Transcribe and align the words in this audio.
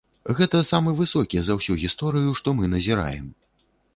Гэта 0.37 0.61
самы 0.69 0.93
высокі 1.01 1.37
за 1.49 1.57
ўсю 1.59 1.77
гісторыю, 1.83 2.33
што 2.39 2.57
мы 2.61 2.73
назіраем. 2.75 3.31